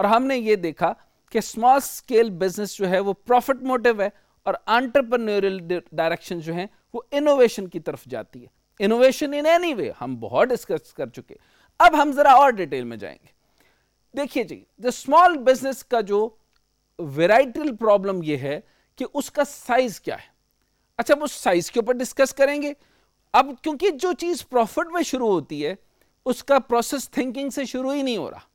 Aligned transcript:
اور 0.00 0.08
ہم 0.08 0.24
نے 0.24 0.38
یہ 0.38 0.56
دیکھا 0.56 0.92
کہ 1.30 1.38
اسمال 1.38 1.80
سکیل 1.80 2.30
بزنس 2.30 2.76
جو 2.78 2.90
ہے 2.90 2.98
وہ 2.98 3.12
پروفٹ 3.12 3.62
موٹیو 3.62 4.02
ہے 4.02 4.08
اور 4.42 4.54
آنٹرپرنیورل 4.66 5.58
ڈائریکشن 5.92 6.40
جو 6.40 6.54
ہیں 6.54 6.66
وہ 6.94 7.02
انوویشن 7.10 7.68
کی 7.68 7.80
طرف 7.80 8.04
جاتی 8.04 8.42
ہے۔ 8.42 8.46
انوویشن 8.78 9.34
ان 9.34 9.46
اینی 9.46 9.74
وے 9.74 9.90
ہم 10.00 10.16
بہت 10.16 10.48
ڈسکس 10.48 10.94
کر 10.94 11.06
چکے۔ 11.06 11.34
اب 11.78 12.02
ہم 12.02 12.12
ذرا 12.12 12.32
اور 12.32 12.50
ڈیٹیل 12.50 12.84
میں 12.84 12.96
جائیں 12.96 13.18
گے۔ 13.22 13.28
دیکھیے 14.16 14.44
جی 14.44 14.64
دا 14.82 14.88
اسمال 14.88 15.38
بزنس 15.38 15.84
کا 15.84 16.00
جو 16.00 16.28
ویرائٹل 16.98 17.76
پرابلم 17.76 18.20
یہ 18.24 18.36
ہے 18.36 18.60
کہ 18.96 19.04
اس 19.14 19.30
کا 19.30 19.44
سائز 19.44 20.00
کیا 20.00 20.14
ہے۔ 20.14 20.28
اچھا 20.98 21.14
اس 21.22 21.32
سائز 21.32 21.70
کے 21.70 21.80
اوپر 21.80 21.92
ڈسکس 21.92 22.34
کریں 22.34 22.62
گے۔ 22.62 22.72
اب 23.32 23.46
کیونکہ 23.62 23.90
جو 23.90 24.12
چیز 24.12 24.48
پروفٹ 24.48 24.92
میں 24.92 25.02
شروع 25.02 25.28
ہوتی 25.28 25.66
ہے، 25.66 25.74
اس 26.24 26.44
کا 26.44 26.58
پروسیس 26.58 27.10
تھنکنگ 27.10 27.50
سے 27.50 27.64
شروع 27.64 27.94
ہی 27.94 28.02
نہیں 28.02 28.16
ہو 28.16 28.30
رہا۔ 28.30 28.50